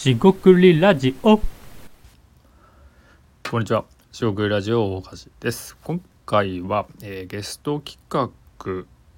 [0.00, 1.38] しごくりラジオ
[3.50, 3.84] こんにちは。
[4.12, 5.76] 四国ラジオ大橋です。
[5.84, 8.30] 今回は、えーゲスト企画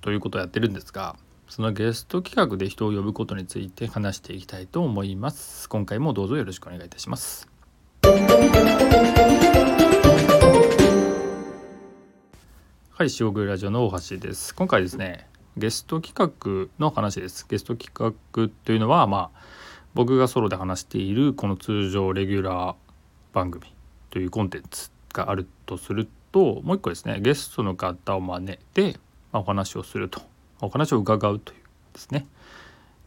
[0.00, 1.16] ということをやってるんですが、
[1.50, 5.68] そのゲスト企画で人を呼ぶことについて話していきたいと思います。
[5.68, 7.46] 今回もどうぞよろしくお願いいたします。
[12.88, 14.54] はい、四国ラジオの大橋です。
[14.54, 15.28] 今回ですね、
[15.58, 17.46] ゲスト企画の話です。
[17.46, 19.59] ゲスト企画というのは、まあ、
[19.94, 22.74] 僕がソロで話しているこの通常レギュラー
[23.32, 23.66] 番組
[24.10, 28.98] というコンテンツがあるとするともう一個ですねゲストの方を招いて、
[29.32, 30.20] ま、お話をすると。
[30.62, 31.60] お話を伺うという
[31.94, 32.26] ですね。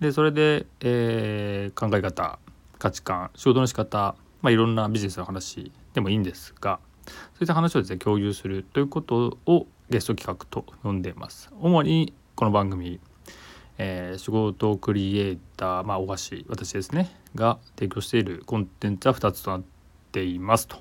[0.00, 2.38] でそれで、えー考え方
[2.78, 11.50] 価値観仕事の仕方、まあ、いろんなビジネスの話でもいいんですがそういった話をですね共有するということをゲスト企画と呼んでいます。
[11.60, 12.98] 主にこの番組
[13.78, 16.14] えー仕事クリエイター、まあ、大橋
[16.48, 19.62] 私ですねが提供しているコンテンツは2つとなっ
[20.12, 20.76] ていますと。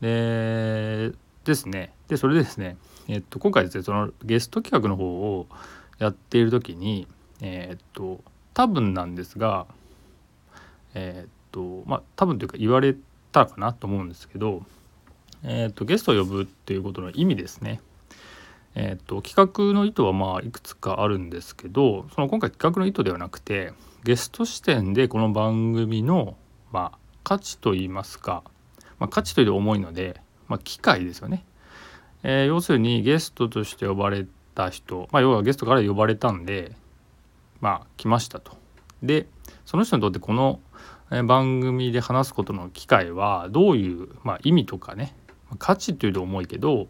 [0.00, 1.12] で
[1.44, 2.76] ですねでそれでですね、
[3.08, 5.04] えっと今回ですねそのゲスト企画の方
[5.38, 5.46] を
[5.98, 7.06] やっている時に
[7.40, 8.20] えっと
[8.54, 9.66] 多分なんですが
[10.94, 12.94] えっとまあ多分というか言われ
[13.32, 14.62] たかなと思うんですけど、
[15.42, 17.80] えっとゲストを呼ぶっていうことの意味ですね。
[18.80, 23.72] えー、と企画の意図はまあいくつかあるんですけどその今回企画の意図ではなくて
[24.04, 26.36] ゲスト視点でこの番組の
[26.70, 28.44] まあ価値といいますか、
[29.00, 31.44] まあ、価値という重いので、まあ、機会ですよね、
[32.22, 36.76] えー要するにゲストとして呼ばれた人、まあ、要はゲストから呼ばれたんで
[37.60, 38.56] まあ来ましたと。
[39.02, 39.26] で
[39.64, 40.60] その人にとってこの
[41.26, 45.16] 番組で話すことの機会はどういう、まあ、意味とかね
[45.58, 46.86] 価値というと重いけど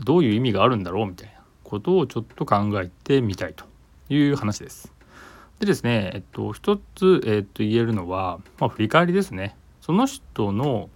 [0.00, 3.64] どういう意味があるんだろうみたいなことをちょっと考えてみたいと
[4.08, 4.92] いう話です。
[5.60, 9.56] でですね、えっと、一つ、えっと、言えるのは、まあ、振り返りですね。
[9.80, 10.90] その人の、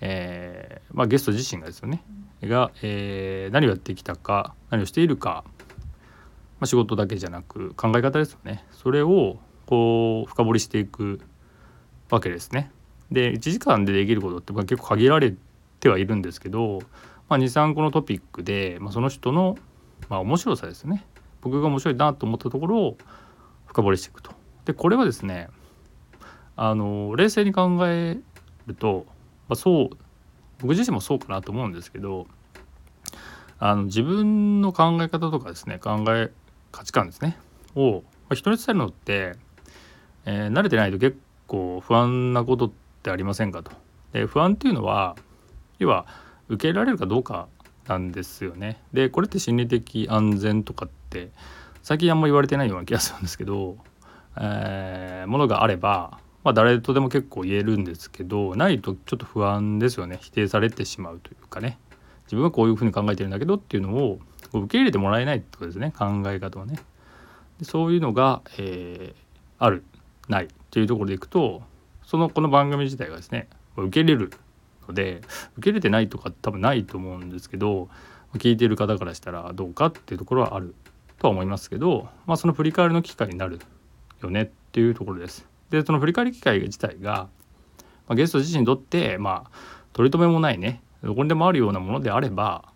[0.00, 2.02] えーまあ、ゲスト自身がですよね、
[2.42, 5.44] が、えー何をやってきたか、何をしているか、
[6.60, 8.64] まあ、仕事だけじゃなく考え方ですよね。
[8.72, 11.20] それをこう深掘りしていく
[12.10, 12.70] わけですね。
[13.10, 15.34] で1時間でできることって結構限られ
[15.80, 16.80] てはいるんですけど、
[17.30, 19.56] まあ、23個のトピックで、まあ、その人の、
[20.08, 21.06] まあ、面白さですね
[21.40, 22.98] 僕が面白いなと思ったところを
[23.66, 24.32] 深掘りしていくと。
[24.64, 25.48] でこれはですね
[26.56, 28.18] あの冷静に考え
[28.66, 29.06] ると、
[29.48, 29.96] まあ、そう
[30.58, 32.26] 僕自身もそうかなと思うんですけど
[33.58, 36.30] あの自分の考え方とかですね考え
[36.72, 37.38] 価値観ですね
[37.76, 39.36] を、まあ、人に伝えるのって、
[40.26, 42.70] えー慣れてないと結構不安なことっ
[43.02, 43.70] てありませんかと。
[44.12, 45.16] で不安っていうのは
[45.78, 46.06] 要は
[46.50, 47.48] 受け入れられるかどうか
[47.86, 48.82] なんですよね。
[48.92, 51.30] でこれって心理的安全とかって
[51.82, 53.78] 最近あんま言われてないような気がするんですけど、
[54.36, 61.78] えーものがあれば、まあ、誰とでも結構言えるんですけどないとちょっと不安ですよね否定されてしまうというかね
[62.24, 64.18] 自分はこういうふうに考えてるんだけどっていうのを
[64.52, 66.76] 受け入れてもらえないってことですね考え方はね。
[67.58, 69.30] でそういうのが、えー
[69.62, 69.84] ある
[70.28, 71.62] ないっていうところでいくと
[72.04, 73.46] そのこの番組自体がですね
[73.76, 74.32] 受け入れる
[74.90, 75.22] ので
[75.56, 77.88] 受け入れてないとか多分ないと思うんですけど
[78.34, 80.74] 聞いてる方からしたらどうかっていうところはある
[81.18, 83.60] とは思いますけど、まあ、その振り返りの機会になる
[84.22, 85.46] よねっていうところです。
[85.70, 87.28] でその振り返り機会自体が、
[88.06, 89.50] まあ、ゲスト自身にとってまあ
[89.92, 92.72] 取り留めもないねどこにでもあるようなものであれば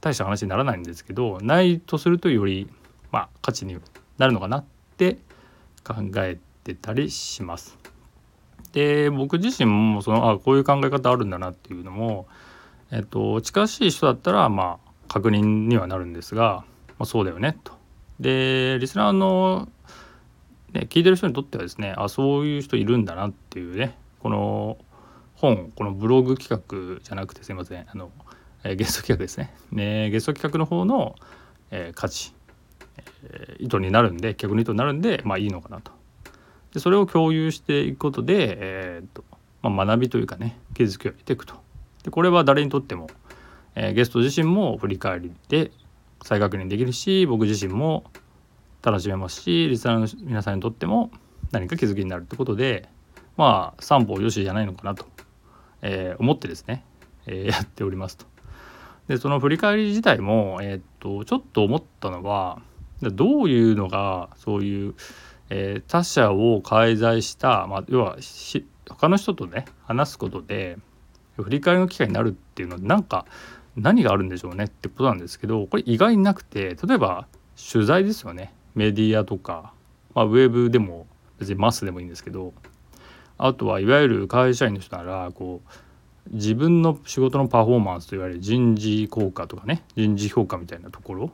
[0.00, 2.68] 大した話にならないんですけどないとするとより
[3.10, 3.78] まあ価値に
[4.18, 4.64] なるのかなっ
[4.96, 5.18] て
[5.84, 7.93] 考えてたりします。
[8.74, 12.26] で僕自身もそのあこういう考え方あるんだなっていうのも、
[12.90, 17.72] えっと、近しい人だったらまあ確認にはなるんですが、まあ、そうだよねと。
[18.18, 19.68] でリスナーの、
[20.72, 24.76] ね、聞いてる人にとってはですねあそういう人いるんだなっていうねこの
[25.36, 28.10] 本このブログ企画じゃなくてすいませんあの、
[28.64, 31.14] えーゲスト企画ですねねゲスト企画の方の、
[31.70, 32.34] えー価値、
[33.22, 35.92] えー意図になるんで客の意図になるんでまあいいのかなと。
[36.74, 39.24] でそれを共有していくことで、えーと
[39.62, 41.54] まあ、学びというかね気づきを得ていくと。
[42.02, 43.06] でこれは誰にとっても、
[43.74, 45.70] えーゲスト自身も振り返りで
[46.22, 48.04] 再確認できるし僕自身も
[48.82, 51.10] 楽しめますしリスナーの皆さんにとっても
[51.52, 52.88] 何か気づきになるってことで
[53.36, 55.06] まあ三方よしじゃないのかなと、
[55.80, 56.84] えー思ってですね、
[57.26, 58.26] えーやっておりますと。
[59.08, 62.60] でその振り返り自体も、えーっとちょっと思ったのは
[63.00, 64.94] どういうのがそういう、
[65.50, 70.78] えー他者を介在した、まあ、要はし他の人とね話すことで
[71.36, 73.26] 振り返りの機会になるっていうのはなんか
[73.76, 77.26] 何があるんでしょうねってことなんですけどこれ意外になくて例えば
[77.72, 78.52] 取材ですよね。
[78.74, 79.72] メディアとか、
[80.14, 81.06] まあ、ウェブでも
[81.38, 82.52] 別にマスでもいいんですけど
[83.38, 91.30] あとはいわゆる会社員の人ならこう自分の仕事のパフォーマンスといわれる人事効果とかね人事評価みたいなところ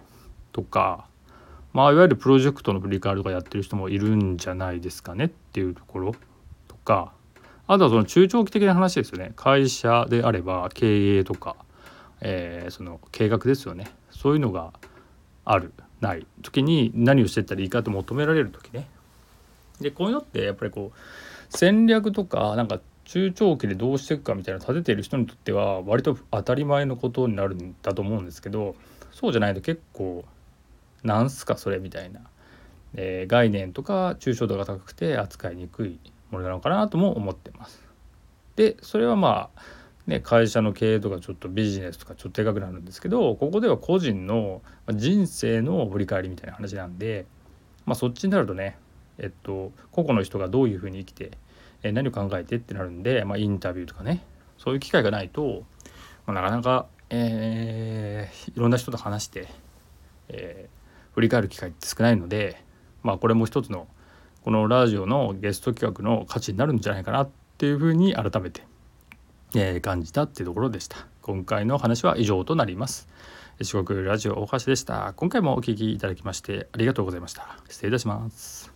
[0.53, 1.07] とか
[1.73, 6.15] まあいわゆるプロジェクトの振り返りとかやってる人もいるんじゃないですかねっていうところ
[6.69, 7.13] とか。
[7.67, 9.33] あとはその中長期的な話ですよね。
[9.37, 11.55] 会社であれば経営とか、
[12.21, 13.93] えー、その計画ですよね。
[14.11, 14.73] そういうのが
[15.45, 18.89] あるない時に何をしていったらいいかと求められる時ね。
[19.81, 20.99] でこういうのってやっぱりこう
[21.49, 28.75] 戦略とかなんか中長期でどうしていくかみたいなの立てている人にとっては割と当たり前のことになるんだと思うんですけど
[29.13, 30.25] そうじゃないと結構
[31.05, 32.21] なんすかそれみたいな、
[32.95, 35.99] えー、概念とか抽象度が高くて扱いにくい
[36.31, 37.83] ものなのかなとも思ってます。
[38.57, 39.63] でそれはまあ
[40.07, 44.61] ね、会社の経営とかちょっとビジネスとかちょっとでかくなるんですけどここでは個人の
[44.93, 47.27] 人生の振り返りみたいな話なんで、
[47.87, 48.77] まあ、そっちになるとね、
[49.19, 51.31] えっと、個々の人がどういうふうに生きて、
[51.83, 54.25] え何を考えてってなるんで、まあ、インタビューとかね
[54.59, 55.63] そういう機会がないと、
[56.27, 59.49] まあ、なかなか、えー、いろんな人と話して、
[60.29, 60.80] えー、
[61.13, 62.63] 振り返る機会って少ないので、
[63.03, 63.89] まあ、これも一つの
[64.43, 68.63] このラジオのゲスト企画の価値になるんじゃないかなっていうふうに改めて
[69.55, 70.97] えー、感じたっていうところでした。
[71.23, 73.09] 今回の話は以上となります。
[73.61, 75.13] 四国ラジオ大橋でした。
[75.17, 77.59] 今回もお聴きいただきましてありがとうございました。
[77.69, 78.70] 失礼いたします。